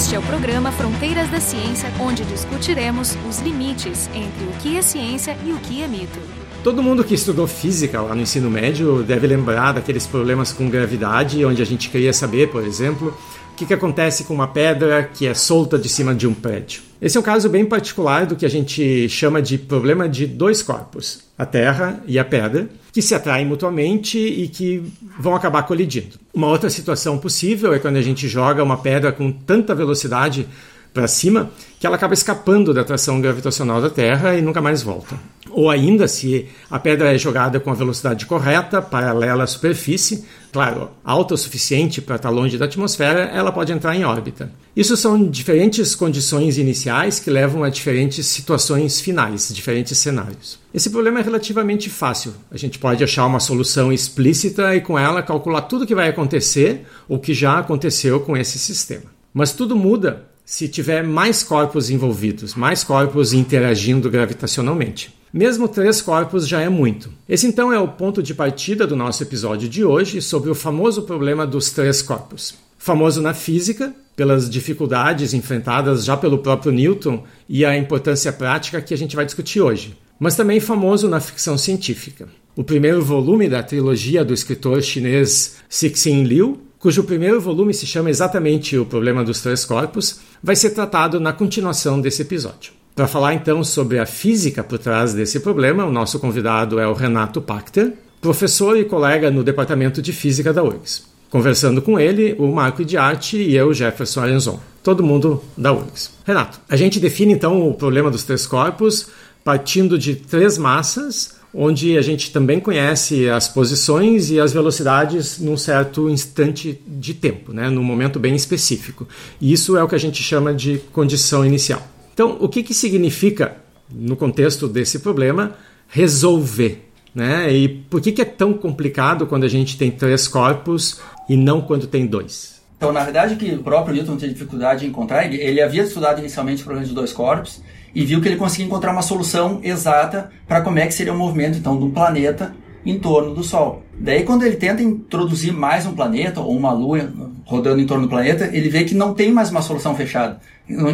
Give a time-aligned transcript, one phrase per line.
[0.00, 4.80] Este é o programa Fronteiras da Ciência, onde discutiremos os limites entre o que é
[4.80, 6.18] ciência e o que é mito.
[6.64, 11.44] Todo mundo que estudou física lá no ensino médio deve lembrar daqueles problemas com gravidade,
[11.44, 13.14] onde a gente queria saber, por exemplo,
[13.52, 16.80] o que, que acontece com uma pedra que é solta de cima de um prédio.
[17.00, 20.62] Esse é um caso bem particular do que a gente chama de problema de dois
[20.62, 24.82] corpos, a Terra e a pedra, que se atraem mutuamente e que
[25.18, 26.18] vão acabar colidindo.
[26.34, 30.46] Uma outra situação possível é quando a gente joga uma pedra com tanta velocidade
[30.92, 35.18] para cima que ela acaba escapando da atração gravitacional da Terra e nunca mais volta.
[35.50, 40.90] Ou ainda, se a pedra é jogada com a velocidade correta, paralela à superfície, claro,
[41.02, 44.52] alta o suficiente para estar longe da atmosfera, ela pode entrar em órbita.
[44.76, 50.58] Isso são diferentes condições iniciais que levam a diferentes situações finais, diferentes cenários.
[50.72, 52.34] Esse problema é relativamente fácil.
[52.50, 56.10] A gente pode achar uma solução explícita e com ela calcular tudo o que vai
[56.10, 59.04] acontecer ou que já aconteceu com esse sistema.
[59.32, 65.14] Mas tudo muda se tiver mais corpos envolvidos, mais corpos interagindo gravitacionalmente.
[65.32, 67.08] Mesmo três corpos já é muito.
[67.28, 71.02] Esse então é o ponto de partida do nosso episódio de hoje sobre o famoso
[71.02, 72.56] problema dos três corpos.
[72.76, 78.92] Famoso na física, pelas dificuldades enfrentadas já pelo próprio Newton e a importância prática que
[78.92, 82.28] a gente vai discutir hoje, mas também famoso na ficção científica.
[82.56, 88.08] O primeiro volume da trilogia do escritor chinês Cixin Liu cujo primeiro volume se chama
[88.08, 92.72] exatamente O Problema dos Três Corpos, vai ser tratado na continuação desse episódio.
[92.96, 96.94] Para falar então sobre a física por trás desse problema, o nosso convidado é o
[96.94, 101.04] Renato Pachter, professor e colega no Departamento de Física da URGS.
[101.28, 104.58] Conversando com ele, o Marco de Arte e eu, Jefferson Arenzon.
[104.82, 106.10] Todo mundo da URGS.
[106.24, 109.06] Renato, a gente define então o problema dos três corpos
[109.44, 115.56] partindo de três massas onde a gente também conhece as posições e as velocidades num
[115.56, 119.06] certo instante de tempo, né, num momento bem específico.
[119.40, 121.82] E isso é o que a gente chama de condição inicial.
[122.14, 123.56] Então, o que, que significa,
[123.90, 125.56] no contexto desse problema,
[125.88, 126.88] resolver?
[127.14, 127.52] Né?
[127.52, 131.60] E por que, que é tão complicado quando a gente tem três corpos e não
[131.60, 132.60] quando tem dois?
[132.76, 136.20] Então, na verdade, que o próprio Newton tinha dificuldade em encontrar, ele, ele havia estudado
[136.20, 137.60] inicialmente o problema de dois corpos,
[137.94, 141.18] e viu que ele conseguia encontrar uma solução exata para como é que seria o
[141.18, 143.82] movimento então do planeta em torno do Sol.
[143.98, 147.12] Daí quando ele tenta introduzir mais um planeta ou uma lua
[147.44, 150.40] rodando em torno do planeta, ele vê que não tem mais uma solução fechada.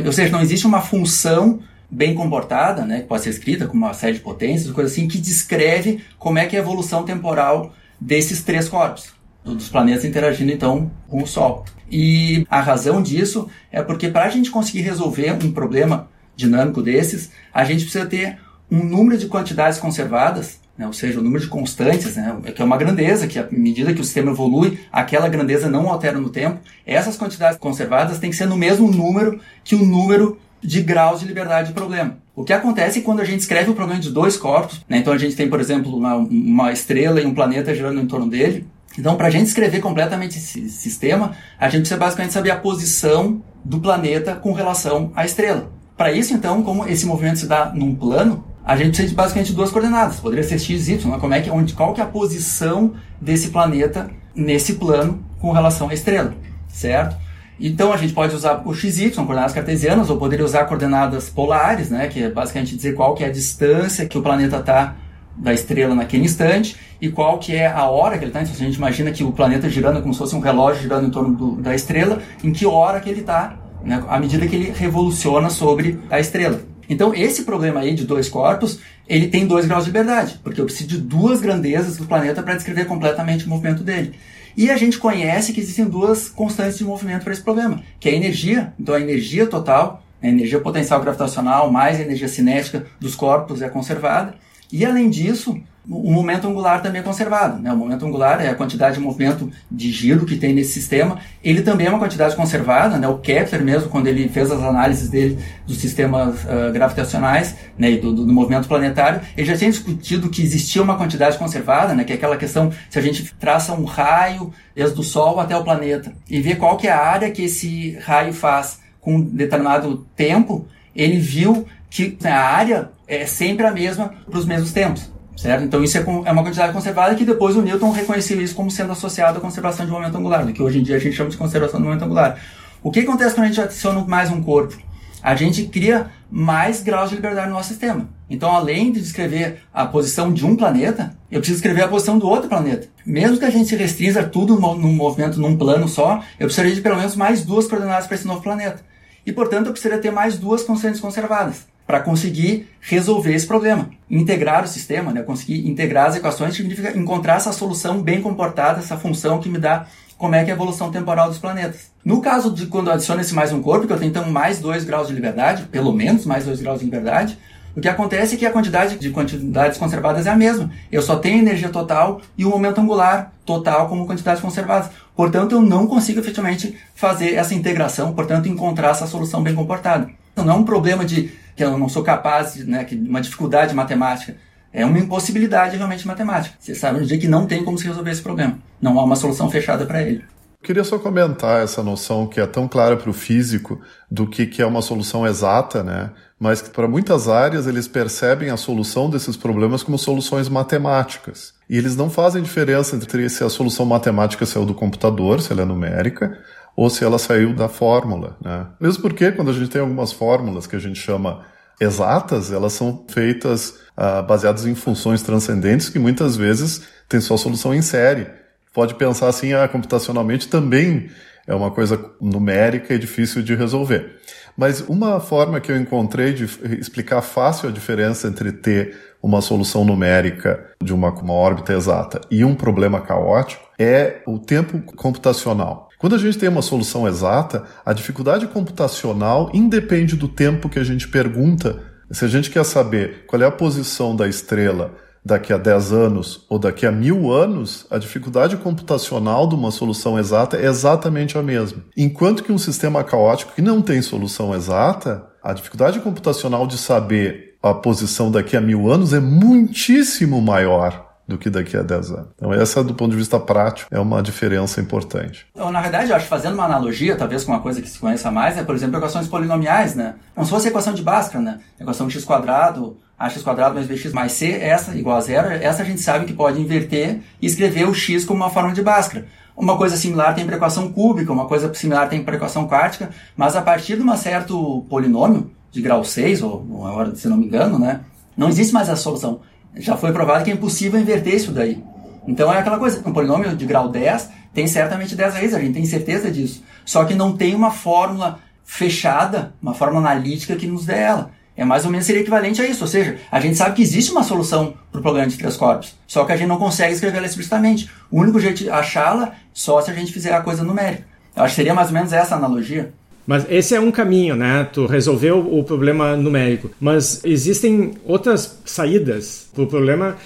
[0.04, 3.94] Ou seja, não existe uma função bem comportada, né, que pode ser escrita com uma
[3.94, 8.42] série de potências, coisa assim, que descreve como é que é a evolução temporal desses
[8.42, 9.12] três corpos,
[9.44, 11.64] dos planetas interagindo então com o Sol.
[11.90, 17.30] E a razão disso é porque para a gente conseguir resolver um problema dinâmico desses,
[17.52, 18.38] a gente precisa ter
[18.70, 22.64] um número de quantidades conservadas, né, ou seja, o número de constantes, né, que é
[22.64, 26.60] uma grandeza, que à medida que o sistema evolui, aquela grandeza não altera no tempo.
[26.84, 31.26] Essas quantidades conservadas têm que ser no mesmo número que o número de graus de
[31.26, 32.18] liberdade de problema.
[32.34, 35.18] O que acontece quando a gente escreve o problema de dois corpos, né, então a
[35.18, 38.66] gente tem, por exemplo, uma, uma estrela e um planeta girando em torno dele,
[38.98, 43.42] então, para a gente escrever completamente esse sistema, a gente precisa basicamente saber a posição
[43.64, 45.70] do planeta com relação à estrela.
[45.96, 49.52] Para isso, então, como esse movimento se dá num plano, a gente precisa de basicamente
[49.52, 50.20] duas coordenadas.
[50.20, 54.10] Poderia ser x, y, como é que, onde, qual que é a posição desse planeta
[54.34, 56.34] nesse plano com relação à estrela,
[56.68, 57.16] certo?
[57.58, 62.06] Então a gente pode usar o XY, coordenadas cartesianas, ou poderia usar coordenadas polares, né,
[62.08, 64.94] que é basicamente dizer qual que é a distância que o planeta está
[65.34, 68.42] da estrela naquele instante e qual que é a hora que ele está.
[68.42, 71.10] Então, a gente imagina que o planeta girando como se fosse um relógio girando em
[71.10, 73.56] torno do, da estrela, em que hora que ele está
[73.86, 76.60] né, à medida que ele revoluciona sobre a estrela.
[76.88, 80.64] Então, esse problema aí de dois corpos, ele tem dois graus de liberdade, porque eu
[80.64, 84.14] preciso de duas grandezas do planeta para descrever completamente o movimento dele.
[84.56, 88.12] E a gente conhece que existem duas constantes de movimento para esse problema, que é
[88.12, 93.14] a energia, então a energia total, a energia potencial gravitacional mais a energia cinética dos
[93.14, 94.34] corpos é conservada,
[94.72, 97.62] e além disso, o momento angular também é conservado.
[97.62, 97.72] Né?
[97.72, 101.18] O momento angular é a quantidade de movimento de giro que tem nesse sistema.
[101.44, 102.98] Ele também é uma quantidade conservada.
[102.98, 103.06] Né?
[103.06, 107.98] O Kepler mesmo, quando ele fez as análises dele dos sistemas uh, gravitacionais né, e
[107.98, 112.12] do, do, movimento planetário, ele já tinha discutido que existia uma quantidade conservada, né, que
[112.12, 116.12] é aquela questão se a gente traça um raio desde o Sol até o planeta
[116.28, 120.66] e vê qual que é a área que esse raio faz com um determinado tempo,
[120.94, 121.64] ele viu
[121.96, 125.10] que a área é sempre a mesma para os mesmos tempos.
[125.34, 125.64] Certo?
[125.64, 128.92] Então isso é, é uma quantidade conservada que depois o Newton reconheceu isso como sendo
[128.92, 131.36] associado à conservação de momento angular, do que hoje em dia a gente chama de
[131.36, 132.38] conservação de momento angular.
[132.82, 134.76] O que acontece quando a gente adiciona mais um corpo?
[135.22, 138.08] A gente cria mais graus de liberdade no nosso sistema.
[138.30, 142.28] Então, além de descrever a posição de um planeta, eu preciso escrever a posição do
[142.28, 142.88] outro planeta.
[143.04, 146.80] Mesmo que a gente se restrinja tudo num movimento num plano só, eu precisaria de
[146.80, 148.82] pelo menos mais duas coordenadas para esse novo planeta.
[149.24, 153.88] e, portanto, eu precisaria ter mais duas constantes conservadas para conseguir resolver esse problema.
[154.10, 155.22] Integrar o sistema, né?
[155.22, 159.86] conseguir integrar as equações significa encontrar essa solução bem comportada, essa função que me dá
[160.18, 161.90] como é que é a evolução temporal dos planetas.
[162.04, 164.84] No caso de quando adiciona esse mais um corpo, que eu tenho então mais dois
[164.84, 167.38] graus de liberdade, pelo menos mais dois graus de liberdade,
[167.76, 170.70] o que acontece é que a quantidade de quantidades conservadas é a mesma.
[170.90, 174.90] Eu só tenho energia total e o momento angular total como quantidades conservadas.
[175.14, 180.08] Portanto, eu não consigo efetivamente fazer essa integração, portanto, encontrar essa solução bem comportada.
[180.36, 184.36] Não é um problema de que eu não sou capaz, né, que uma dificuldade matemática.
[184.72, 186.54] É uma impossibilidade realmente matemática.
[186.60, 188.58] Você sabe no dia que não tem como se resolver esse problema.
[188.80, 190.22] Não há uma solução fechada para ele.
[190.62, 193.80] Queria só comentar essa noção que é tão clara para o físico
[194.10, 196.10] do que, que é uma solução exata, né?
[196.38, 201.54] Mas que para muitas áreas eles percebem a solução desses problemas como soluções matemáticas.
[201.70, 205.62] E eles não fazem diferença entre se a solução matemática saiu do computador, se ela
[205.62, 206.36] é numérica,
[206.76, 208.66] ou se ela saiu da fórmula, né?
[208.78, 211.44] Mesmo porque quando a gente tem algumas fórmulas que a gente chama
[211.80, 217.74] exatas, elas são feitas uh, baseadas em funções transcendentes que muitas vezes têm sua solução
[217.74, 218.26] em série.
[218.72, 221.08] Pode pensar assim, ah, computacionalmente também
[221.46, 224.16] é uma coisa numérica e difícil de resolver.
[224.56, 226.44] Mas uma forma que eu encontrei de
[226.78, 232.44] explicar fácil a diferença entre ter uma solução numérica de uma, uma órbita exata e
[232.44, 235.85] um problema caótico é o tempo computacional.
[235.98, 240.84] Quando a gente tem uma solução exata, a dificuldade computacional independe do tempo que a
[240.84, 241.82] gente pergunta.
[242.10, 244.94] Se a gente quer saber qual é a posição da estrela
[245.24, 250.18] daqui a 10 anos ou daqui a mil anos, a dificuldade computacional de uma solução
[250.18, 251.82] exata é exatamente a mesma.
[251.96, 257.56] Enquanto que um sistema caótico que não tem solução exata, a dificuldade computacional de saber
[257.62, 262.28] a posição daqui a mil anos é muitíssimo maior do que daqui a 10 anos.
[262.36, 265.46] Então, essa, do ponto de vista prático, é uma diferença importante.
[265.52, 268.30] Então, na verdade, eu acho fazendo uma analogia, talvez com uma coisa que se conheça
[268.30, 270.14] mais, é, por exemplo, equações polinomiais, né?
[270.34, 271.58] Como se fosse a equação de Bhaskara, né?
[271.80, 275.86] Equação x quadrado, ax quadrado mais bx mais c, essa igual a zero, essa a
[275.86, 279.26] gente sabe que pode inverter e escrever o x como uma forma de Bhaskara.
[279.56, 283.56] Uma coisa similar tem para equação cúbica, uma coisa similar tem para equação quartica, mas
[283.56, 287.78] a partir de um certo polinômio, de grau 6, ou agora, se não me engano,
[287.78, 288.00] né?
[288.36, 289.40] Não existe mais essa solução
[289.76, 291.82] já foi provado que é impossível inverter isso daí.
[292.26, 295.74] Então é aquela coisa, um polinômio de grau 10 tem certamente 10 raízes, a gente
[295.74, 296.64] tem certeza disso.
[296.84, 301.30] Só que não tem uma fórmula fechada, uma fórmula analítica que nos dê ela.
[301.56, 304.10] É mais ou menos seria equivalente a isso, ou seja, a gente sabe que existe
[304.10, 307.26] uma solução para o problema de três corpos, só que a gente não consegue escrevê-la
[307.26, 307.90] explicitamente.
[308.10, 311.04] O único jeito de achá-la só se a gente fizer a coisa numérica.
[311.34, 312.92] Eu acho que seria mais ou menos essa analogia.
[313.26, 314.68] Mas esse é um caminho, né?
[314.72, 316.70] Tu resolveu o problema numérico.
[316.80, 320.16] Mas existem outras saídas para o problema.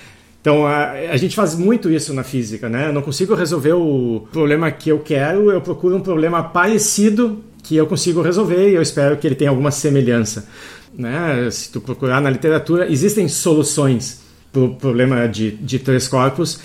[0.41, 2.89] Então, a, a, gente faz muito isso na física, né?
[2.89, 7.77] Eu não consigo resolver o problema que eu quero, eu procuro um problema parecido que
[7.77, 10.47] eu consigo resolver e eu espero que ele tenha alguma semelhança.
[10.95, 11.49] Né?
[11.51, 14.21] Se tu procurar na literatura, existem soluções
[14.53, 16.61] para o problema de, de três corpos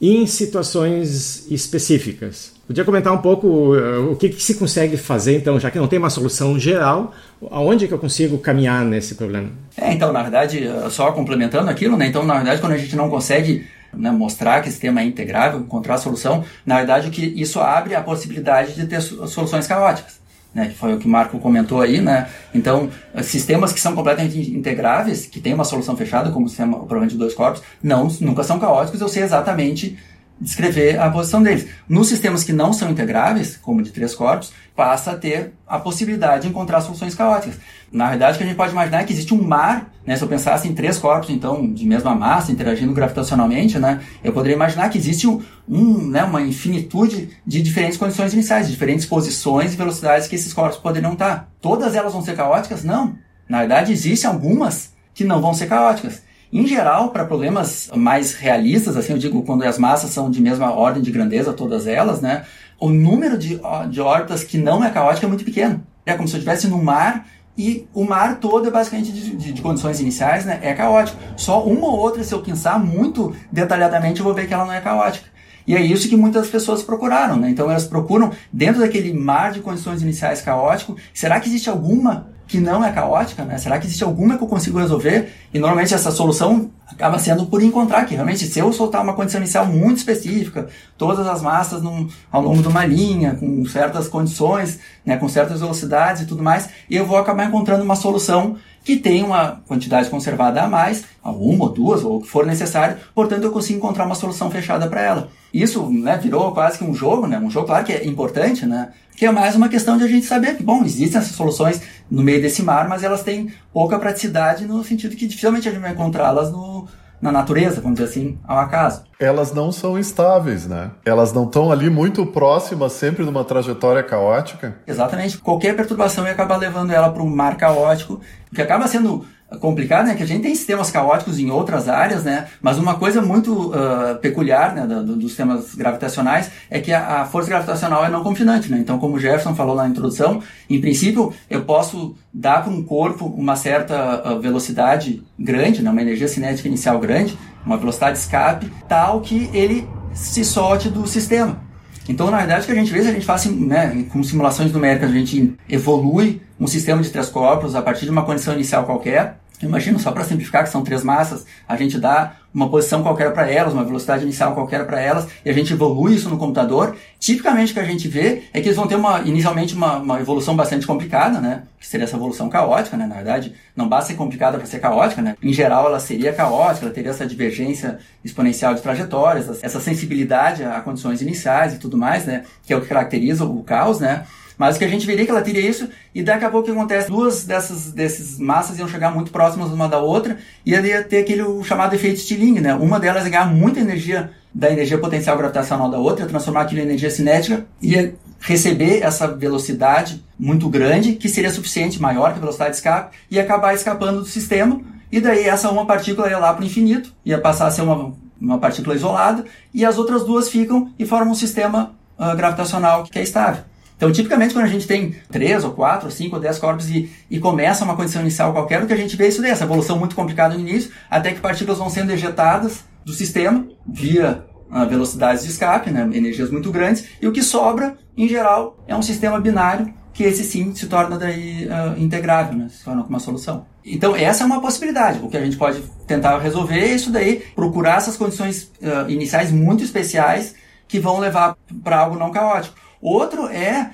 [0.00, 2.57] em situações específicas.
[2.68, 5.88] Podia comentar um pouco uh, o que, que, se consegue fazer, então, já que não
[5.88, 7.14] tem uma solução geral,
[7.50, 9.48] aonde que eu consigo caminhar nesse problema?
[9.74, 12.06] É, então, na verdade, uh, só complementando aquilo, né?
[12.06, 15.60] Então, na verdade, quando a gente não consegue né, mostrar que esse sistema é integrável,
[15.60, 20.18] encontrar a solução, na verdade, o que isso abre a possibilidade de ter soluções caóticas.
[20.54, 22.28] Né, que foi o que o Marco comentou aí, né?
[22.54, 22.90] Então,
[23.22, 27.18] sistemas que são completamente integráveis, que tem uma solução fechada, como o sistema, provavelmente de
[27.18, 29.96] dois corpos, não, nunca são caóticos, eu sei exatamente
[30.40, 31.66] descrever a posição deles.
[31.88, 36.42] Nos sistemas que não são integráveis, como de três corpos, passa a ter a possibilidade
[36.42, 37.58] de encontrar soluções caóticas.
[37.90, 40.14] Na verdade, o que a gente pode imaginar é que existe um mar, né?
[40.14, 44.00] se eu pensasse em três corpos, então, de mesma massa, interagindo gravitacionalmente, né?
[44.22, 48.72] eu poderia imaginar que existe um, um, né, uma infinitude de diferentes condições iniciais, de
[48.72, 51.50] diferentes posições e velocidades que esses corpos poderiam estar.
[51.60, 52.84] Todas elas vão ser caóticas?
[52.84, 53.16] Não.
[53.48, 56.22] Na verdade, existem algumas que não vão ser caóticas.
[56.52, 60.72] Em geral, para problemas mais realistas, assim, eu digo quando as massas são de mesma
[60.72, 62.44] ordem de grandeza, todas elas, né?
[62.80, 65.84] O número de, de órbitas que não é caótico é muito pequeno.
[66.06, 67.26] É como se eu estivesse no mar
[67.56, 70.60] e o mar todo é basicamente de, de, de, condições iniciais, né?
[70.62, 71.18] É caótico.
[71.36, 74.72] Só uma ou outra, se eu pensar muito detalhadamente, eu vou ver que ela não
[74.72, 75.28] é caótica.
[75.66, 77.50] E é isso que muitas pessoas procuraram, né?
[77.50, 82.58] Então elas procuram, dentro daquele mar de condições iniciais caótico, será que existe alguma que
[82.58, 83.58] não é caótica, né?
[83.58, 85.30] Será que existe alguma que eu consigo resolver?
[85.52, 89.38] E normalmente essa solução acaba sendo por encontrar que realmente se eu soltar uma condição
[89.38, 94.80] inicial muito específica, todas as massas num, ao longo de uma linha, com certas condições,
[95.04, 98.56] né, com certas velocidades e tudo mais, eu vou acabar encontrando uma solução
[98.88, 102.96] que tem uma quantidade conservada a mais, uma ou duas, ou o que for necessário,
[103.14, 105.28] portanto eu consigo encontrar uma solução fechada para ela.
[105.52, 107.38] Isso né, virou quase que um jogo, né?
[107.38, 108.88] Um jogo, claro que é importante, né?
[109.14, 112.22] Que é mais uma questão de a gente saber que, bom, existem essas soluções no
[112.22, 115.92] meio desse mar, mas elas têm pouca praticidade no sentido que dificilmente a gente vai
[115.92, 116.88] encontrá-las no,
[117.20, 119.04] na natureza, vamos dizer assim, ao acaso.
[119.18, 120.92] Elas não são estáveis, né?
[121.04, 124.76] Elas não estão ali muito próximas, sempre numa trajetória caótica.
[124.86, 125.38] Exatamente.
[125.38, 128.20] Qualquer perturbação ia acabar levando ela para um mar caótico,
[128.54, 129.24] que acaba sendo
[129.56, 130.14] complicado, né?
[130.14, 132.48] Que a gente tem sistemas caóticos em outras áreas, né?
[132.60, 137.24] Mas uma coisa muito uh, peculiar né, do, dos sistemas gravitacionais é que a, a,
[137.24, 138.78] força gravitacional é não confinante, né?
[138.78, 143.24] Então, como o Jefferson falou na introdução, em princípio eu posso dar para um corpo
[143.24, 145.90] uma certa uh, velocidade grande, né?
[145.90, 151.06] Uma energia cinética inicial grande, uma velocidade de escape, tal que ele se solte do
[151.06, 151.67] sistema.
[152.08, 154.72] Então, na verdade, o que a gente vê, se a gente faz, né, com simulações
[154.72, 158.84] numéricas, a gente evolui um sistema de três corpos a partir de uma condição inicial
[158.84, 163.32] qualquer, Imagina, só para simplificar, que são três massas, a gente dá uma posição qualquer
[163.32, 166.96] para elas, uma velocidade inicial qualquer para elas, e a gente evolui isso no computador.
[167.18, 170.20] Tipicamente o que a gente vê é que eles vão ter uma, inicialmente uma, uma
[170.20, 171.64] evolução bastante complicada, né?
[171.78, 173.06] Que seria essa evolução caótica, né?
[173.06, 175.36] Na verdade, não basta ser complicada para ser caótica, né?
[175.42, 180.80] Em geral, ela seria caótica, ela teria essa divergência exponencial de trajetórias, essa sensibilidade a
[180.80, 182.44] condições iniciais e tudo mais, né?
[182.64, 184.24] Que é o que caracteriza o caos, né?
[184.58, 186.68] Mas o que a gente veria é que ela teria isso, e daqui a pouco
[186.68, 187.08] o que acontece?
[187.08, 190.36] Duas dessas desses massas iam chegar muito próximas uma da outra,
[190.66, 192.74] e ia ter aquele chamado efeito Stirling, né?
[192.74, 196.84] Uma delas ia ganhar muita energia da energia potencial gravitacional da outra, transformar aquilo em
[196.84, 202.70] energia cinética, ia receber essa velocidade muito grande, que seria suficiente, maior que a velocidade
[202.70, 204.80] de escape, e acabar escapando do sistema,
[205.12, 208.12] e daí essa uma partícula ia lá para o infinito, ia passar a ser uma,
[208.40, 213.18] uma partícula isolada, e as outras duas ficam e formam um sistema uh, gravitacional que
[213.18, 213.62] é estável.
[213.98, 217.10] Então, tipicamente, quando a gente tem 3 ou 4 ou 5 ou 10 corpos e,
[217.28, 219.64] e começa uma condição inicial qualquer, o que a gente vê é isso daí, essa
[219.64, 224.88] evolução muito complicada no início, até que partículas vão sendo ejetadas do sistema via uh,
[224.88, 229.02] velocidades de escape, né, energias muito grandes, e o que sobra, em geral, é um
[229.02, 233.66] sistema binário que esse sim se torna daí uh, integrável, né, se torna uma solução.
[233.84, 235.18] Então, essa é uma possibilidade.
[235.20, 239.50] O que a gente pode tentar resolver é isso daí, procurar essas condições uh, iniciais
[239.50, 240.54] muito especiais
[240.86, 242.76] que vão levar para algo não caótico.
[243.00, 243.90] Outro é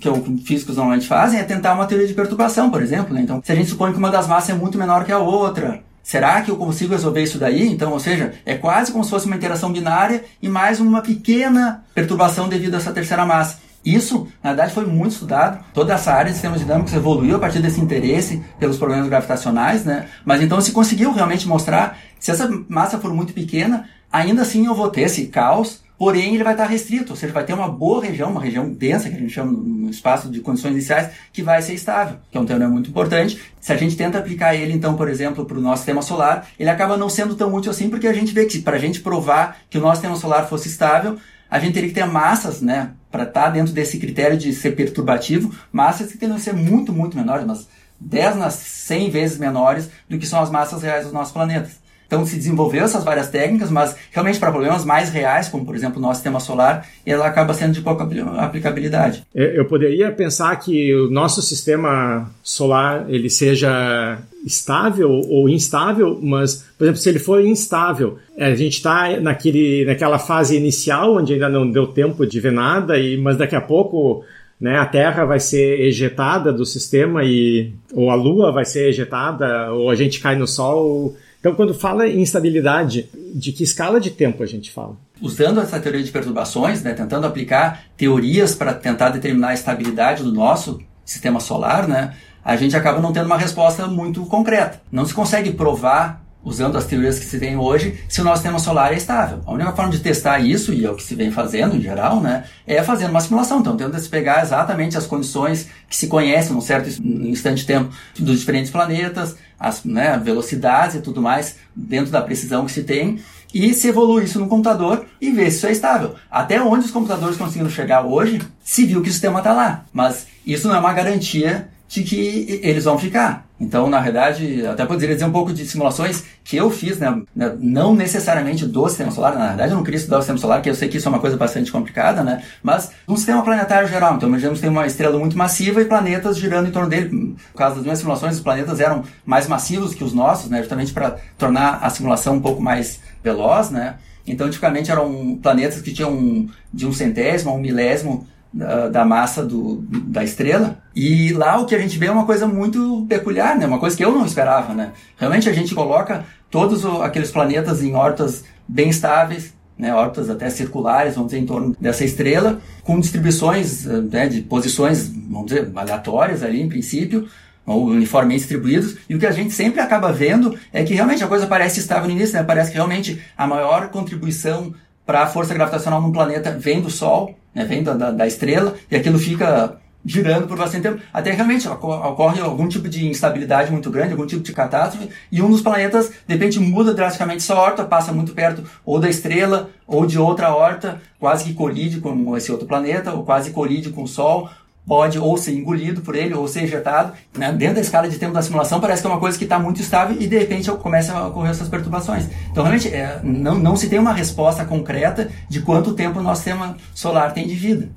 [0.00, 3.12] que os físicos normalmente fazem é tentar uma teoria de perturbação, por exemplo.
[3.14, 3.22] Né?
[3.22, 5.82] Então, se a gente supõe que uma das massas é muito menor que a outra,
[6.02, 7.68] será que eu consigo resolver isso daí?
[7.68, 11.84] Então, ou seja, é quase como se fosse uma interação binária e mais uma pequena
[11.94, 13.58] perturbação devido a essa terceira massa.
[13.84, 15.64] Isso, na verdade, foi muito estudado.
[15.74, 20.06] Toda essa área de sistemas dinâmicos evoluiu a partir desse interesse pelos problemas gravitacionais, né?
[20.24, 24.74] Mas então se conseguiu realmente mostrar, se essa massa for muito pequena, ainda assim eu
[24.74, 28.04] vou ter esse caos porém ele vai estar restrito, ou seja, vai ter uma boa
[28.04, 31.62] região, uma região densa, que a gente chama no espaço de condições iniciais, que vai
[31.62, 33.40] ser estável, que é um teorema muito importante.
[33.60, 36.68] Se a gente tenta aplicar ele, então, por exemplo, para o nosso sistema solar, ele
[36.68, 39.58] acaba não sendo tão útil assim, porque a gente vê que para a gente provar
[39.70, 41.18] que o nosso sistema solar fosse estável,
[41.48, 45.54] a gente teria que ter massas, né, para estar dentro desse critério de ser perturbativo,
[45.70, 47.68] massas que teriam que ser muito, muito menores, mas
[48.00, 51.81] 10 nas 100 vezes menores do que são as massas reais dos nossos planetas.
[52.12, 55.98] Então se desenvolveu essas várias técnicas, mas realmente para problemas mais reais, como por exemplo
[55.98, 59.22] o nosso sistema solar, ela acaba sendo de pouca aplicabilidade.
[59.34, 66.66] É, eu poderia pensar que o nosso sistema solar ele seja estável ou instável, mas,
[66.76, 71.70] por exemplo, se ele for instável, a gente está naquela fase inicial onde ainda não
[71.70, 74.22] deu tempo de ver nada, e, mas daqui a pouco
[74.60, 79.72] né, a Terra vai ser ejetada do sistema e ou a Lua vai ser ejetada
[79.72, 84.12] ou a gente cai no Sol então, quando fala em instabilidade, de que escala de
[84.12, 84.96] tempo a gente fala?
[85.20, 90.32] Usando essa teoria de perturbações, né, tentando aplicar teorias para tentar determinar a estabilidade do
[90.32, 94.80] nosso sistema solar, né, a gente acaba não tendo uma resposta muito concreta.
[94.92, 98.58] Não se consegue provar usando as teorias que se tem hoje, se o nosso sistema
[98.58, 99.40] solar é estável.
[99.46, 102.20] A única forma de testar isso, e é o que se vem fazendo em geral,
[102.20, 103.60] né, é fazendo uma simulação.
[103.60, 107.92] Então, tentando se pegar exatamente as condições que se conhecem num certo instante de tempo
[108.18, 113.20] dos diferentes planetas, as né, velocidades e tudo mais, dentro da precisão que se tem,
[113.54, 116.14] e se evolui isso no computador e ver se isso é estável.
[116.30, 119.84] Até onde os computadores conseguiram chegar hoje, se viu que o sistema está lá.
[119.92, 123.46] Mas isso não é uma garantia de que eles vão ficar.
[123.62, 127.22] Então, na verdade, até poderia dizer um pouco de simulações que eu fiz, né?
[127.34, 130.60] né não necessariamente do sistema solar, na verdade eu não queria estudar o sistema solar,
[130.60, 132.42] que eu sei que isso é uma coisa bastante complicada, né?
[132.60, 134.16] Mas um sistema planetário geral.
[134.16, 137.08] Então, imaginemos que tem uma estrela muito massiva e planetas girando em torno dele.
[137.10, 140.58] No caso das minhas simulações, os planetas eram mais massivos que os nossos, né?
[140.58, 143.94] Justamente para tornar a simulação um pouco mais veloz, né?
[144.26, 149.84] Então, tipicamente eram planetas que tinham de um centésimo a um milésimo da, massa do,
[149.88, 150.78] da estrela.
[150.94, 153.66] E lá o que a gente vê é uma coisa muito peculiar, né?
[153.66, 154.92] Uma coisa que eu não esperava, né?
[155.16, 161.14] Realmente a gente coloca todos aqueles planetas em órbitas bem estáveis, né, órbitas até circulares,
[161.14, 166.60] vamos dizer, em torno dessa estrela, com distribuições né, de posições, vamos dizer, aleatórias ali,
[166.60, 167.26] em princípio,
[167.64, 171.28] ou uniformemente distribuídos, e o que a gente sempre acaba vendo é que realmente a
[171.28, 172.42] coisa parece estável no início, né?
[172.42, 177.36] parece que realmente a maior contribuição para a força gravitacional num planeta vem do Sol,
[177.54, 177.64] né?
[177.64, 182.68] vem da, da, estrela, e aquilo fica girando por bastante tempo, até realmente ocorre algum
[182.68, 186.58] tipo de instabilidade muito grande, algum tipo de catástrofe, e um dos planetas, de repente,
[186.58, 191.44] muda drasticamente sua órbita, passa muito perto ou da estrela, ou de outra órbita, quase
[191.44, 194.50] que colide com esse outro planeta, ou quase colide com o Sol,
[194.86, 197.12] pode ou ser engolido por ele ou ser ejetado.
[197.36, 197.52] Né?
[197.52, 199.80] Dentro da escala de tempo da simulação, parece que é uma coisa que está muito
[199.80, 202.28] estável e de repente começa a ocorrer essas perturbações.
[202.50, 206.42] Então, realmente, é, não, não se tem uma resposta concreta de quanto tempo o nosso
[206.42, 207.88] sistema solar tem de vida,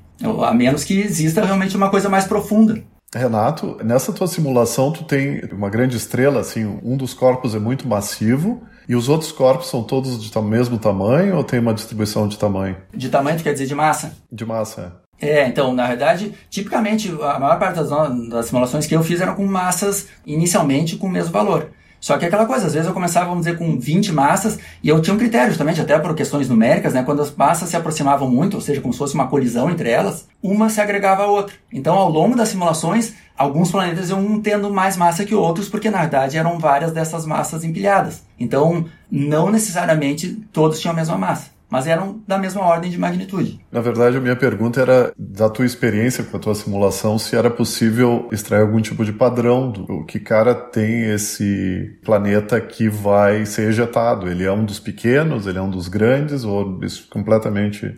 [0.46, 2.82] a menos que exista realmente uma coisa mais profunda.
[3.13, 7.88] Renato, nessa tua simulação tu tem uma grande estrela, assim, um dos corpos é muito
[7.88, 12.38] massivo e os outros corpos são todos do mesmo tamanho ou tem uma distribuição de
[12.38, 12.75] tamanho?
[12.94, 14.15] De tamanho, tu quer dizer de massa?
[14.32, 15.04] De massa, é.
[15.19, 17.89] É, então, na verdade, tipicamente, a maior parte das,
[18.29, 21.69] das simulações que eu fiz eram com massas inicialmente com o mesmo valor.
[22.05, 25.01] Só que aquela coisa, às vezes eu começava, vamos dizer, com 20 massas e eu
[25.01, 27.01] tinha um critério, justamente, até por questões numéricas, né?
[27.01, 30.27] Quando as massas se aproximavam muito, ou seja, como se fosse uma colisão entre elas,
[30.43, 31.55] uma se agregava à outra.
[31.74, 36.01] Então, ao longo das simulações, alguns planetas iam tendo mais massa que outros, porque na
[36.01, 38.22] verdade eram várias dessas massas empilhadas.
[38.39, 43.60] Então, não necessariamente todos tinham a mesma massa mas eram da mesma ordem de magnitude.
[43.70, 47.50] Na verdade, a minha pergunta era da tua experiência com a tua simulação, se era
[47.50, 53.67] possível extrair algum tipo de padrão do que cara tem esse planeta que vai ser
[53.67, 54.29] ejetado.
[54.29, 57.94] Ele é um dos pequenos, ele é um dos grandes, ou isso completamente.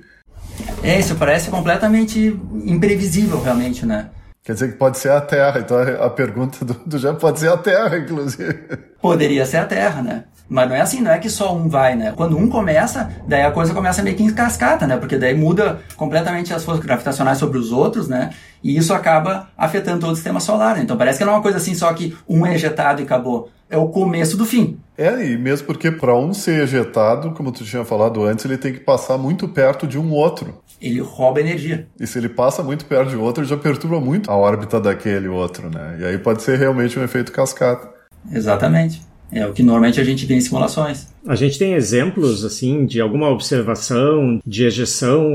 [0.82, 4.10] É, isso parece completamente imprevisível, realmente, né?
[4.44, 5.60] Quer dizer que pode ser a Terra.
[5.60, 8.56] Então a pergunta do, do Jean pode ser a Terra, inclusive.
[9.00, 10.24] Poderia ser a Terra, né?
[10.50, 12.14] Mas não é assim, não é que só um vai, né?
[12.16, 14.98] Quando um começa, daí a coisa começa meio que em cascata, né?
[14.98, 18.32] Porque daí muda completamente as forças gravitacionais sobre os outros, né?
[18.64, 20.76] E isso acaba afetando todo o sistema solar.
[20.76, 20.84] Né?
[20.84, 23.50] Então parece que não é uma coisa assim só que um é ejetado e acabou.
[23.70, 24.80] É o começo do fim.
[24.98, 28.74] É, e mesmo porque para um ser ejetado, como tu tinha falado antes, ele tem
[28.74, 30.64] que passar muito perto de um outro.
[30.82, 31.88] Ele rouba energia.
[32.00, 35.28] E se ele passa muito perto de outro, ele já perturba muito a órbita daquele
[35.28, 35.98] outro, né?
[36.00, 37.90] E aí pode ser realmente um efeito cascata.
[38.32, 39.07] Exatamente.
[39.32, 41.08] É o que normalmente a gente vê em simulações.
[41.28, 45.30] A gente tem exemplos, assim, de alguma observação de ejeção.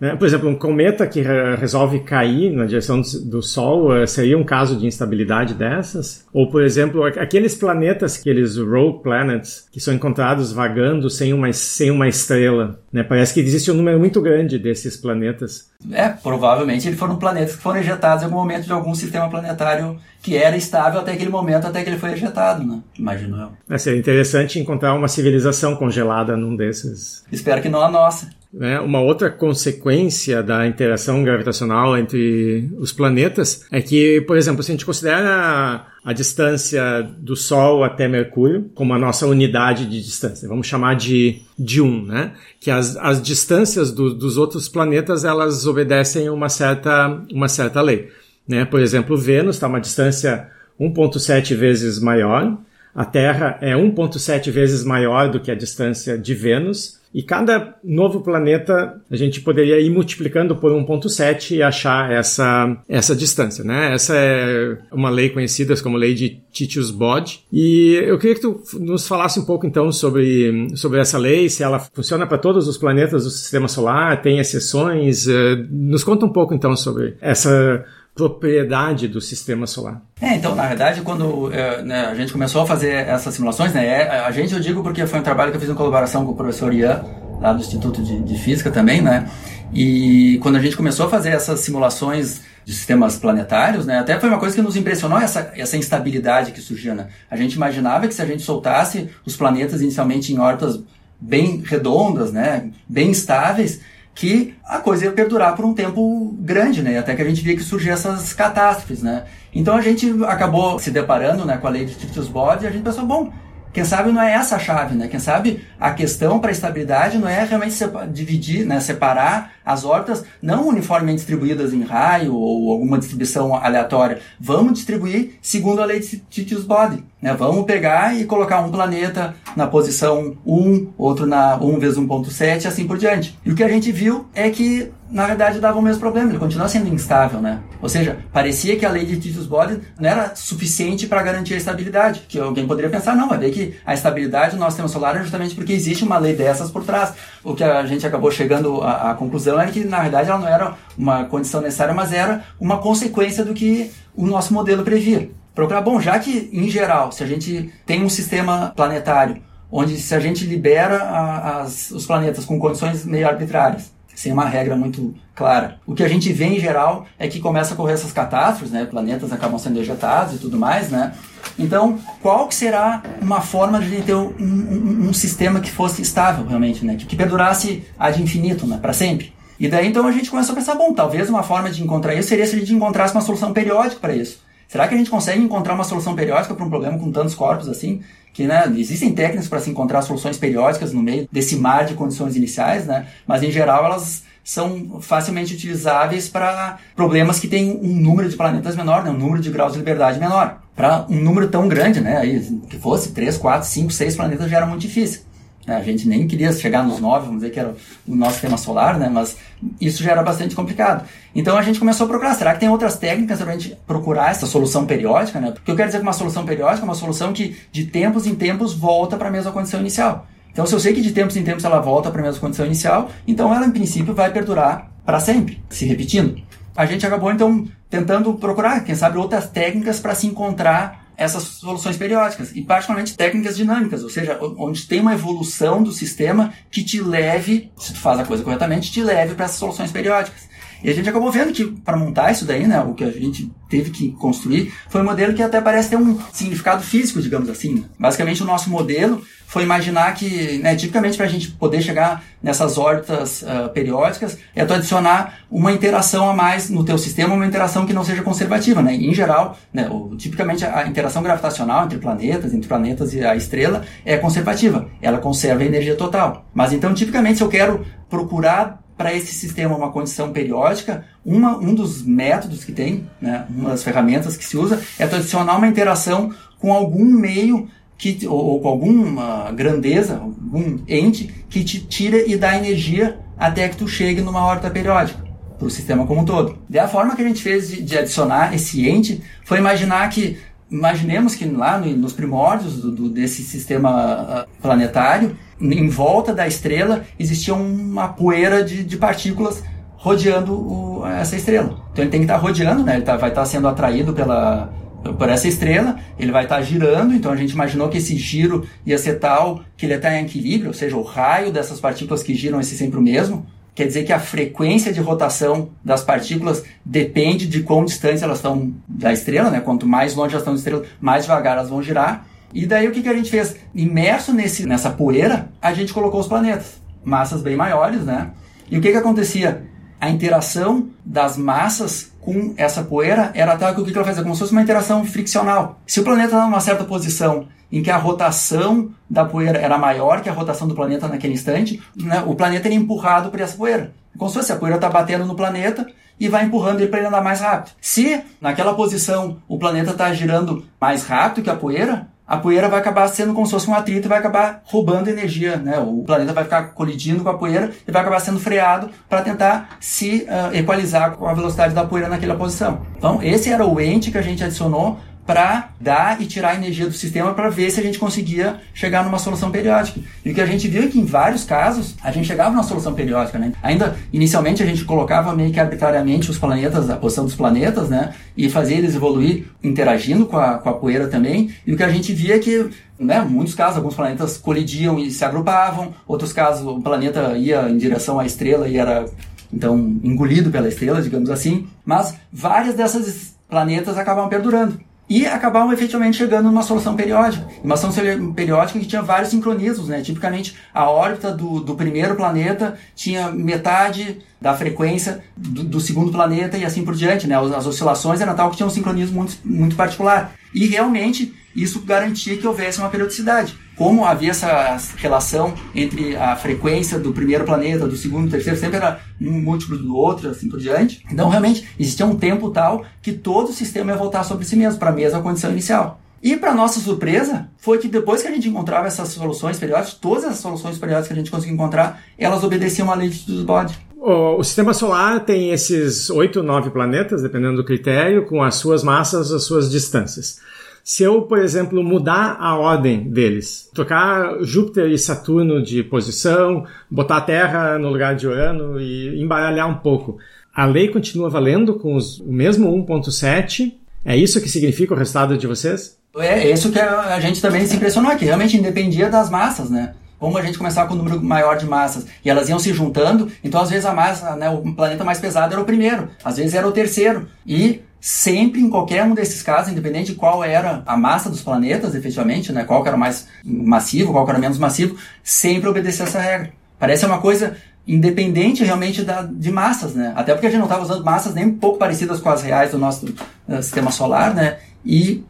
[0.00, 0.16] Né?
[0.16, 1.22] Por exemplo, um cometa que
[1.58, 6.24] resolve cair na direção do Sol eh, seria um caso de instabilidade dessas?
[6.32, 11.90] Ou, por exemplo, aqueles planetas, aqueles rogue planets, que são encontrados vagando sem uma, sem
[11.90, 12.80] uma estrela.
[12.90, 13.02] Né?
[13.02, 15.70] Parece que existe um número muito grande desses planetas.
[15.92, 19.98] É, provavelmente eles foram planetas que foram ejetados em algum momento de algum sistema planetário
[20.22, 22.80] que era estável até aquele momento, até que ele foi ejetado, né?
[22.98, 23.50] Imagino eu.
[23.70, 27.24] É, seria interessante encontrar uma civilização civilização congelada num desses.
[27.32, 28.30] Espero que não a nossa.
[28.52, 28.78] Né?
[28.80, 34.74] Uma outra consequência da interação gravitacional entre os planetas é que, por exemplo, se a
[34.74, 40.68] gente considera a distância do Sol até Mercúrio como a nossa unidade de distância, vamos
[40.68, 42.32] chamar de, de 1, né?
[42.60, 48.08] que as, as distâncias do, dos outros planetas elas obedecem uma certa, uma certa lei.
[48.46, 48.64] Né?
[48.64, 50.48] Por exemplo, Vênus está a uma distância
[50.80, 52.56] 1,7 vezes maior
[52.96, 58.20] a Terra é 1,7 vezes maior do que a distância de Vênus, e cada novo
[58.20, 63.94] planeta a gente poderia ir multiplicando por 1.7 e achar essa, essa distância, né?
[63.94, 67.44] Essa é uma lei conhecida como lei de Titius-Bode.
[67.50, 71.62] E eu queria que tu nos falasse um pouco então sobre, sobre essa lei, se
[71.62, 75.26] ela funciona para todos os planetas do Sistema Solar, tem exceções.
[75.26, 77.82] Eh, nos conta um pouco então sobre essa
[78.16, 80.00] propriedade do sistema solar.
[80.22, 83.86] É, então, na verdade, quando é, né, a gente começou a fazer essas simulações, né,
[83.86, 86.32] é, a gente, eu digo porque foi um trabalho que eu fiz em colaboração com
[86.32, 87.04] o professor Ian,
[87.38, 89.30] lá do Instituto de, de Física também, né,
[89.70, 94.30] e quando a gente começou a fazer essas simulações de sistemas planetários, né, até foi
[94.30, 97.08] uma coisa que nos impressionou essa, essa instabilidade que surgia, né.
[97.30, 100.80] A gente imaginava que se a gente soltasse os planetas inicialmente em órbitas
[101.20, 103.82] bem redondas, né, bem estáveis,
[104.16, 106.98] que a coisa ia perdurar por um tempo grande, né?
[106.98, 109.24] Até que a gente via que surgiam essas catástrofes, né?
[109.54, 112.70] Então a gente acabou se deparando né, com a lei de Titius Bode e a
[112.70, 113.30] gente pensou, bom,
[113.74, 115.06] quem sabe não é essa a chave, né?
[115.06, 117.76] Quem sabe a questão para a estabilidade não é realmente
[118.10, 124.20] dividir, né, separar as órbitas, não uniformemente distribuídas em raio ou alguma distribuição aleatória.
[124.40, 127.04] Vamos distribuir segundo a lei de Titius Bode.
[127.26, 127.34] Né?
[127.34, 132.68] Vamos pegar e colocar um planeta na posição 1, outro na 1 vezes 1.7 e
[132.68, 133.36] assim por diante.
[133.44, 136.38] E o que a gente viu é que, na verdade, dava o mesmo problema, ele
[136.38, 137.58] continua sendo instável, né?
[137.82, 141.56] Ou seja, parecia que a lei de Titius Body não era suficiente para garantir a
[141.56, 142.22] estabilidade.
[142.28, 145.22] Que alguém poderia pensar, não, vai ver que a estabilidade do nosso sistema solar é
[145.24, 147.12] justamente porque existe uma lei dessas por trás.
[147.42, 150.48] O que a gente acabou chegando à, à conclusão é que, na verdade, ela não
[150.48, 155.80] era uma condição necessária, mas era uma consequência do que o nosso modelo previa procurar,
[155.80, 159.42] bom, já que em geral, se a gente tem um sistema planetário
[159.72, 164.46] onde se a gente libera a, as, os planetas com condições meio arbitrárias, sem uma
[164.46, 167.94] regra muito clara, o que a gente vê em geral é que começa a ocorrer
[167.94, 168.86] essas catástrofes, né?
[168.86, 171.12] Planetas acabam sendo ejetados e tudo mais, né?
[171.58, 175.70] Então, qual que será uma forma de a gente ter um, um, um sistema que
[175.70, 176.96] fosse estável realmente, né?
[176.96, 178.78] Que, que perdurasse ad infinito, né?
[178.80, 179.34] Para sempre.
[179.58, 182.28] E daí então a gente começou a pensar, bom, talvez uma forma de encontrar isso
[182.28, 184.45] seria se a gente encontrasse uma solução periódica para isso.
[184.68, 187.68] Será que a gente consegue encontrar uma solução periódica para um problema com tantos corpos
[187.68, 188.00] assim?
[188.32, 192.36] Que né, existem técnicas para se encontrar soluções periódicas no meio desse mar de condições
[192.36, 193.06] iniciais, né?
[193.26, 198.76] mas em geral elas são facilmente utilizáveis para problemas que têm um número de planetas
[198.76, 199.10] menor, né?
[199.10, 200.60] um número de graus de liberdade menor.
[200.74, 202.18] Para um número tão grande, né?
[202.18, 205.22] Aí, que fosse 3, 4, 5, 6 planetas já era muito difícil.
[205.66, 207.74] É, a gente nem queria chegar nos nove, vamos dizer que era
[208.06, 209.08] o nosso sistema solar, né?
[209.12, 209.36] Mas
[209.80, 211.04] isso já era bastante complicado.
[211.34, 212.34] Então a gente começou a procurar.
[212.34, 215.50] Será que tem outras técnicas para a gente procurar essa solução periódica, né?
[215.50, 218.34] Porque eu quero dizer que uma solução periódica é uma solução que de tempos em
[218.36, 220.26] tempos volta para a mesma condição inicial.
[220.52, 222.64] Então se eu sei que de tempos em tempos ela volta para a mesma condição
[222.64, 226.40] inicial, então ela em princípio vai perdurar para sempre, se repetindo.
[226.76, 231.96] A gente acabou então tentando procurar, quem sabe, outras técnicas para se encontrar essas soluções
[231.96, 237.00] periódicas e particularmente técnicas dinâmicas, ou seja, onde tem uma evolução do sistema que te
[237.00, 240.48] leve, se tu faz a coisa corretamente, te leve para essas soluções periódicas.
[240.86, 243.50] E a gente acabou vendo que para montar isso daí, né, o que a gente
[243.68, 247.74] teve que construir foi um modelo que até parece ter um significado físico, digamos assim.
[247.74, 247.82] Né?
[247.98, 252.78] Basicamente, o nosso modelo foi imaginar que, né, tipicamente para a gente poder chegar nessas
[252.78, 257.84] órbitas uh, periódicas, é tu adicionar uma interação a mais no teu sistema, uma interação
[257.84, 258.94] que não seja conservativa, né?
[258.94, 263.82] Em geral, né, o, tipicamente a interação gravitacional entre planetas, entre planetas e a estrela
[264.04, 264.88] é conservativa.
[265.02, 266.46] Ela conserva a energia total.
[266.54, 271.74] Mas então, tipicamente, se eu quero procurar para esse sistema uma condição periódica, uma, um
[271.74, 276.32] dos métodos que tem, né, uma das ferramentas que se usa, é adicionar uma interação
[276.58, 282.36] com algum meio que, ou, ou, com alguma grandeza, algum ente que te tira e
[282.36, 285.26] dá energia até que tu chegue numa órbita periódica
[285.58, 286.58] para o sistema como um todo.
[286.68, 290.38] E a forma que a gente fez de, de adicionar esse ente foi imaginar que
[290.70, 296.46] imaginemos que lá no, nos primórdios do, do, desse sistema ah, planetário, em volta da
[296.46, 299.62] estrela existia uma poeira de, de partículas
[299.96, 301.82] rodeando o, essa estrela.
[301.92, 302.96] Então ele tem que estar rodeando, né?
[302.96, 304.72] ele tá, vai estar sendo atraído pela,
[305.14, 308.98] por essa estrela, ele vai estar girando, então a gente imaginou que esse giro ia
[308.98, 312.60] ser tal que ele estar em equilíbrio, ou seja, o raio dessas partículas que giram
[312.60, 313.46] é sempre o mesmo.
[313.76, 318.72] Quer dizer que a frequência de rotação das partículas depende de quão distante elas estão
[318.88, 319.60] da estrela, né?
[319.60, 322.26] Quanto mais longe elas estão da estrela, mais devagar elas vão girar.
[322.54, 323.54] E daí o que, que a gente fez?
[323.74, 326.80] Imerso nesse, nessa poeira, a gente colocou os planetas.
[327.04, 328.30] Massas bem maiores, né?
[328.70, 329.66] E o que, que acontecia?
[330.00, 334.24] A interação das massas com essa poeira era que o que ela fazia?
[334.24, 335.78] Como se fosse uma interação friccional.
[335.86, 340.20] Se o planeta está numa certa posição em que a rotação da poeira era maior
[340.20, 343.94] que a rotação do planeta naquele instante, né, o planeta era empurrado por essa poeira.
[344.18, 345.86] Como se fosse a poeira está batendo no planeta
[346.18, 347.74] e vai empurrando ele para ele andar mais rápido.
[347.80, 352.80] Se naquela posição o planeta está girando mais rápido que a poeira, a poeira vai
[352.80, 355.78] acabar sendo como se fosse um atrito e vai acabar roubando energia, né?
[355.78, 359.76] O planeta vai ficar colidindo com a poeira e vai acabar sendo freado para tentar
[359.80, 362.80] se uh, equalizar com a velocidade da poeira naquela posição.
[362.96, 366.92] Então, esse era o ente que a gente adicionou para dar e tirar energia do
[366.92, 370.00] sistema para ver se a gente conseguia chegar numa solução periódica.
[370.24, 372.62] E o que a gente viu é que em vários casos a gente chegava numa
[372.62, 373.52] solução periódica, né?
[373.62, 378.14] Ainda inicialmente a gente colocava meio que arbitrariamente os planetas, a posição dos planetas, né?
[378.36, 381.50] E fazia eles evoluir interagindo com a, com a poeira também.
[381.66, 385.10] E o que a gente via é que né, muitos casos, alguns planetas colidiam e
[385.10, 389.04] se agrupavam, outros casos o planeta ia em direção à estrela e era
[389.52, 391.66] então engolido pela estrela, digamos assim.
[391.84, 397.46] Mas várias dessas planetas acabam perdurando e acabavam efetivamente chegando numa solução periódica.
[397.62, 400.02] Uma solução periódica que tinha vários sincronismos, né?
[400.02, 406.58] Tipicamente, a órbita do, do primeiro planeta tinha metade da frequência do, do, segundo planeta
[406.58, 407.36] e assim por diante, né?
[407.36, 410.32] As oscilações eram tal que tinham um sincronismo muito, muito particular.
[410.52, 413.56] E realmente isso garantia que houvesse uma periodicidade.
[413.76, 418.76] Como havia essa relação entre a frequência do primeiro planeta, do segundo, do terceiro, sempre
[418.76, 421.04] era um múltiplo do outro, assim por diante.
[421.10, 424.78] Então, realmente, existia um tempo tal que todo o sistema ia voltar sobre si mesmo,
[424.78, 426.00] para a mesma condição inicial.
[426.22, 430.24] E para nossa surpresa, foi que depois que a gente encontrava essas soluções periódicas, todas
[430.24, 433.78] as soluções periódicas que a gente conseguiu encontrar, elas obedeciam à lei de Titudes-Bode.
[433.96, 438.82] O, o, sistema solar tem esses oito, nove planetas, dependendo do critério, com as suas
[438.82, 440.38] massas, as suas distâncias.
[440.86, 447.16] Se eu, por exemplo, mudar a ordem deles, trocar Júpiter e Saturno de posição, botar
[447.16, 450.16] a Terra no lugar de Urano e embaralhar um pouco,
[450.54, 453.74] a lei continua valendo com os, o mesmo 1.7?
[454.04, 455.98] É isso que significa o resultado de vocês?
[456.18, 458.24] É, isso que a gente também se impressionou aqui.
[458.24, 459.92] Realmente independia das massas, né?
[460.20, 463.28] Como a gente começava com um número maior de massas e elas iam se juntando,
[463.42, 466.54] então às vezes a massa, né, o planeta mais pesado era o primeiro, às vezes
[466.54, 467.26] era o terceiro.
[467.44, 471.92] E sempre em qualquer um desses casos, independente de qual era a massa dos planetas,
[471.92, 476.52] efetivamente, né, qual era mais massivo, qual era menos massivo, sempre obedecer essa regra.
[476.78, 480.12] Parece uma coisa independente realmente da, de massas, né?
[480.14, 482.70] Até porque a gente não estava usando massas nem um pouco parecidas com as reais
[482.70, 484.58] do nosso uh, sistema solar, né?
[484.84, 485.24] E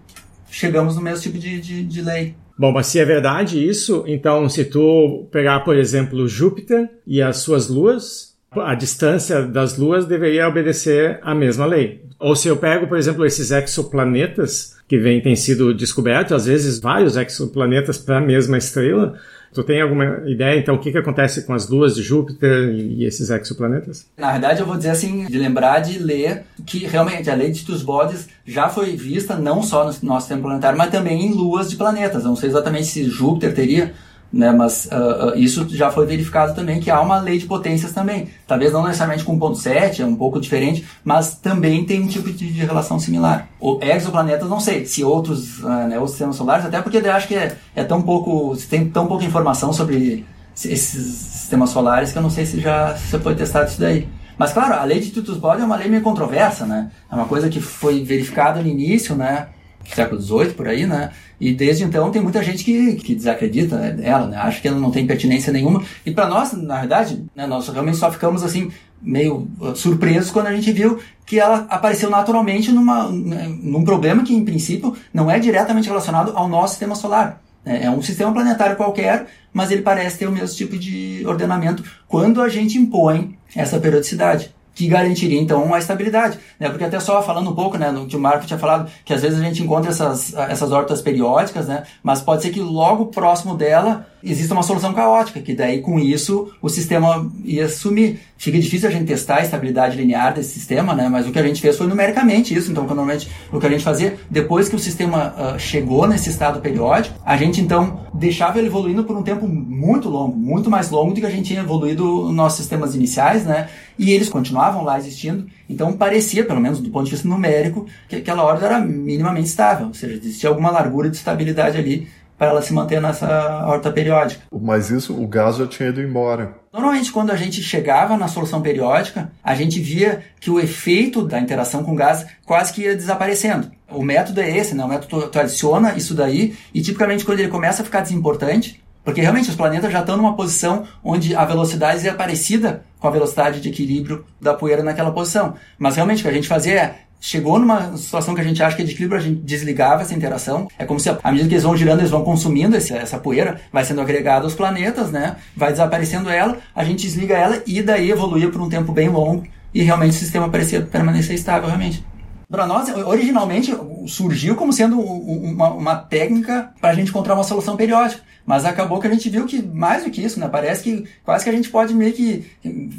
[0.50, 2.34] chegamos no mesmo tipo de, de, de lei.
[2.58, 7.38] Bom, mas se é verdade isso, então se tu pegar, por exemplo, Júpiter e as
[7.38, 12.05] suas luas, a distância das luas deveria obedecer à mesma lei.
[12.18, 16.78] Ou se eu pego, por exemplo, esses exoplanetas que vem, têm sido descobertos, às vezes
[16.78, 19.18] vários exoplanetas para a mesma estrela,
[19.56, 23.06] Tu tem alguma ideia, então, o que, que acontece com as luas de Júpiter e,
[23.06, 24.06] esses exoplanetas?
[24.14, 27.64] Na verdade, eu vou dizer assim, de lembrar de ler que realmente a lei de
[27.64, 31.76] Tusbodes já foi vista não só no nosso sistema planetário, mas também em luas de
[31.76, 32.22] planetas.
[32.22, 33.94] Eu não sei exatamente se Júpiter teria
[34.32, 34.52] né?
[34.52, 38.28] Mas uh, uh, isso já foi verificado também que há uma lei de potências também.
[38.46, 42.52] Talvez não necessariamente com 1.7, é um pouco diferente, mas também tem um tipo de,
[42.52, 43.48] de relação similar.
[43.60, 47.28] O exoplanetas, não sei, se outros, uh, né, os sistemas solares, até porque eu acho
[47.28, 52.22] que é, é tão pouco, tem tão pouca informação sobre esses sistemas solares que eu
[52.22, 54.08] não sei se já se foi testado isso daí.
[54.38, 56.90] Mas claro, a lei de Titus-Bode é uma lei meio controversa, né?
[57.10, 59.48] É uma coisa que foi verificada no início, né?
[59.94, 61.10] Século XVIII, por aí, né?
[61.40, 64.36] E desde então tem muita gente que, que desacredita dela, né?
[64.36, 65.82] Acha que ela não tem pertinência nenhuma.
[66.04, 68.70] E para nós, na verdade, né, nós realmente só ficamos assim
[69.00, 74.34] meio uh, surpresos quando a gente viu que ela apareceu naturalmente numa, num problema que,
[74.34, 77.42] em princípio, não é diretamente relacionado ao nosso sistema solar.
[77.64, 77.84] Né?
[77.84, 82.40] É um sistema planetário qualquer, mas ele parece ter o mesmo tipo de ordenamento quando
[82.40, 86.68] a gente impõe essa periodicidade que garantiria então a estabilidade, né?
[86.68, 89.22] Porque até só falando um pouco, né, no que o Marco tinha falado, que às
[89.22, 91.84] vezes a gente encontra essas essas órbitas periódicas, né?
[92.02, 96.52] Mas pode ser que logo próximo dela exista uma solução caótica, que daí com isso
[96.60, 98.18] o sistema ia sumir.
[98.36, 101.08] Fica difícil a gente testar a estabilidade linear desse sistema, né?
[101.08, 102.70] Mas o que a gente fez foi numericamente isso.
[102.70, 106.60] Então, normalmente o que a gente fazia depois que o sistema uh, chegou nesse estado
[106.60, 111.14] periódico, a gente então deixava ele evoluindo por um tempo muito longo, muito mais longo
[111.14, 113.68] do que a gente tinha evoluído nos nossos sistemas iniciais, né?
[113.98, 115.46] E eles continuavam lá existindo.
[115.68, 119.88] Então parecia, pelo menos do ponto de vista numérico, que aquela órbita era minimamente estável,
[119.88, 124.42] ou seja, existia alguma largura de estabilidade ali para ela se manter nessa horta periódica.
[124.52, 126.54] Mas isso, o gás já tinha ido embora.
[126.72, 131.40] Normalmente, quando a gente chegava na solução periódica, a gente via que o efeito da
[131.40, 133.70] interação com o gás quase que ia desaparecendo.
[133.90, 134.84] O método é esse, né?
[134.84, 139.20] O método tu adiciona isso daí e tipicamente quando ele começa a ficar desimportante, porque
[139.20, 143.60] realmente os planetas já estão numa posição onde a velocidade é parecida com a velocidade
[143.60, 145.54] de equilíbrio da poeira naquela posição.
[145.78, 148.76] Mas realmente o que a gente fazia é chegou numa situação que a gente acha
[148.76, 150.68] que é de equilíbrio, a gente desligava essa interação.
[150.78, 153.60] É como se, à medida que eles vão girando, eles vão consumindo esse, essa poeira,
[153.72, 155.36] vai sendo agregada aos planetas, né?
[155.56, 159.44] Vai desaparecendo ela, a gente desliga ela e daí evoluía por um tempo bem longo
[159.74, 162.04] e realmente o sistema parecia permanecer estável, realmente.
[162.48, 167.76] Para nós, originalmente, surgiu como sendo uma, uma técnica para a gente encontrar uma solução
[167.76, 168.22] periódica.
[168.46, 170.46] Mas acabou que a gente viu que, mais do que isso, né?
[170.46, 172.46] Parece que quase que a gente pode meio que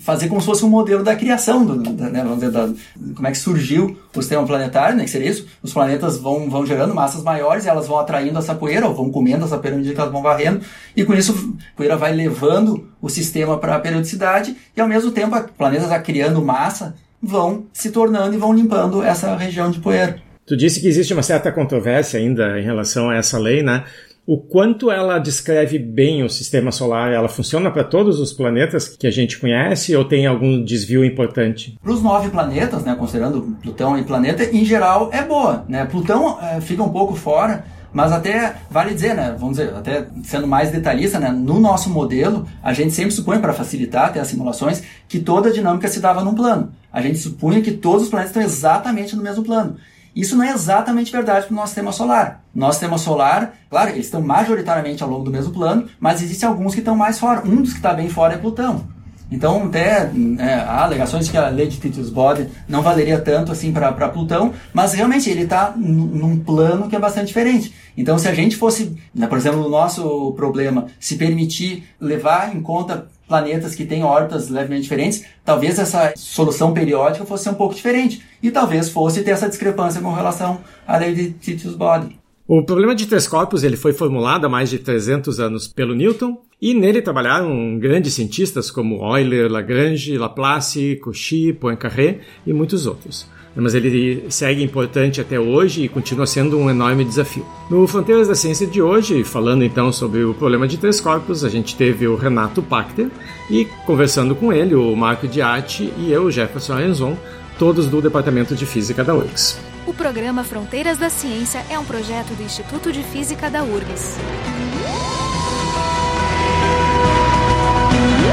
[0.02, 2.22] fazer como se fosse um modelo da criação, do, da, né?
[2.22, 2.68] Vamos dizer, da,
[3.16, 5.06] como é que surgiu o sistema planetário, né?
[5.06, 5.48] Que seria isso.
[5.64, 9.10] Os planetas vão, vão gerando massas maiores e elas vão atraindo essa poeira, ou vão
[9.10, 10.60] comendo essa poeira à medida que elas vão varrendo.
[10.94, 15.12] E com isso, a poeira vai levando o sistema para a periodicidade e, ao mesmo
[15.12, 20.18] tempo, planetas a criando massa vão se tornando e vão limpando essa região de poeira.
[20.46, 23.84] Tu disse que existe uma certa controvérsia ainda em relação a essa lei, né?
[24.26, 27.14] O quanto ela descreve bem o sistema solar?
[27.14, 31.78] Ela funciona para todos os planetas que a gente conhece ou tem algum desvio importante?
[31.82, 35.64] Para os nove planetas, né, considerando Plutão e planeta, em geral é boa.
[35.70, 35.86] Né?
[35.86, 37.64] Plutão é, fica um pouco fora,
[37.98, 42.48] mas até vale dizer, né, vamos dizer, até sendo mais detalhista, né, no nosso modelo,
[42.62, 46.24] a gente sempre supõe para facilitar até as simulações que toda a dinâmica se dava
[46.24, 46.72] num plano.
[46.94, 49.78] A gente supunha que todos os planetas estão exatamente no mesmo plano.
[50.16, 52.44] Isso não é exatamente verdade para o nosso sistema solar.
[52.54, 56.76] Nosso sistema solar, claro, eles estão majoritariamente ao longo do mesmo plano, mas existem alguns
[56.76, 57.42] que estão mais fora.
[57.48, 58.84] Um dos que está bem fora é Plutão.
[59.32, 60.10] Então, até
[60.40, 61.78] é, há alegações que a lei de
[62.12, 67.00] Bode não valeria tanto assim para Plutão, mas realmente ele está num plano que é
[67.00, 67.74] bastante diferente.
[67.98, 72.62] Então, se a gente fosse, né, por exemplo, no nosso problema, se permitir levar em
[72.62, 78.24] conta planetas que têm órbitas levemente diferentes, talvez essa solução periódica fosse um pouco diferente.
[78.42, 82.18] E talvez fosse ter essa discrepância com relação à lei de Titius Bode.
[82.48, 86.38] O problema de três corpos ele foi formulado há mais de 300 anos pelo Newton
[86.62, 93.28] e nele trabalharam grandes cientistas como Euler, Lagrange, Laplace, Cauchy, Poincaré e muitos outros.
[93.56, 97.44] Mas ele segue importante até hoje e continua sendo um enorme desafio.
[97.72, 101.50] No Fronteiras da Ciência de hoje, falando então sobre o problema de três corpos, a
[101.50, 103.10] gente teve o Renato Pachter
[103.50, 107.18] e conversando com ele o Marco Diatti e eu, Jefferson Arenzon,
[107.58, 109.60] todos do Departamento de Física da URGS.
[109.88, 114.18] O programa Fronteiras da Ciência é um projeto do Instituto de Física da URGS.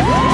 [0.07, 0.34] Yeah!